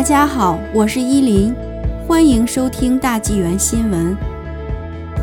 [0.00, 1.54] 大家好，我是依林，
[2.08, 4.16] 欢迎收听大纪元新闻。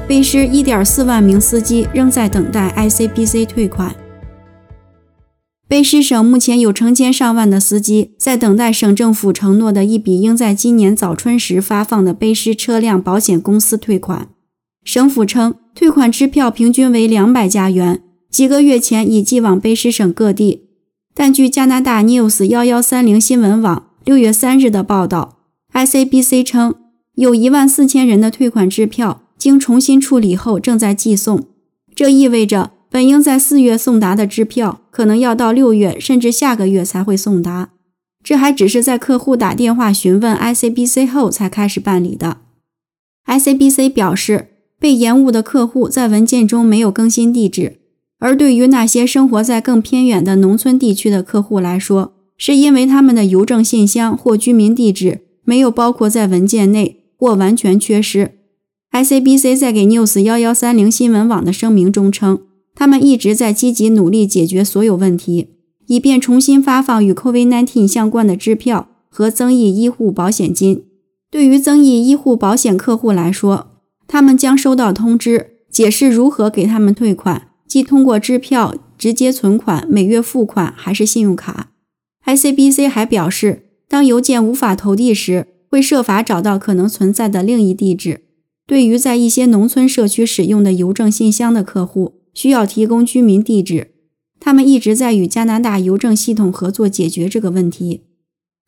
[0.08, 3.95] 背诗1.4万名司机仍在等待 ICBC 退款。
[5.67, 14.30] 卑诗省目前有成千上万的司机在等待省政府承诺的一笔应在今年早春时发放的卑诗车辆保险公司退款。
[14.84, 20.68] 省府称，退款支票平均为两百加元，几个月前已寄往卑诗省各地。
[21.16, 25.39] 但据加拿大 News 幺幺三零新闻网六月三日的报道
[25.73, 26.75] ，ICBC 称
[27.15, 31.43] 有一万四千人的退款支票经重新处理后正在寄送，
[31.93, 32.71] 这意味着。
[32.89, 37.71] 本应在四月送达的支票，可能要到六月甚至下个月才会送达。
[38.23, 42.37] 这还只是在客户打电话询问 ICBC 后才开始办理的。
[43.26, 44.48] ICBC 表示，
[44.79, 47.81] 被延误的客户在文件中没有更新地址，
[48.20, 58.32] 而对于那些生活在更偏远的农村地区的客户来说，是因为他们的邮政信箱或居民地址没有包括在文件内，或完全缺失。
[58.91, 62.40] ICBC 在给 News 幺幺三零新闻网的声明中称。
[62.74, 65.48] 他们一直在积极努力解决所有问题，
[65.88, 70.84] 以便重新发放与 COVID-19 相关的支票和增益医护保险金。
[71.32, 73.72] 对于增益医护保险客户来说，
[74.08, 81.72] 他们将收到通知，解释如何给他们退款，即通过支票、直接存款、每月付款还是信用卡。
[82.28, 88.20] ICBC 还表示，当邮件无法投递时，会设法找到可能存在的另一地址。
[88.67, 93.92] 对于在一些农村社区使用的邮政信箱的客户，需要提供居民地址，
[94.42, 98.02] 他们一直在与加拿大邮政系统合作解决这个问题。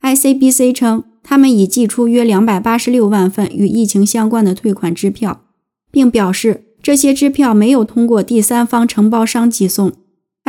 [0.01, 5.41] ICBC 称，他们已寄出约两百八十六万份与疫情相关的退款支票，
[5.91, 9.91] 并表示这些支票没有通过第三方承包商寄送。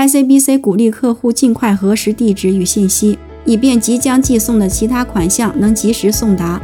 [0.01, 6.59] ICBC 鼓励客户尽快核实地址与信息，以便即将寄送的其他款项能及时送达。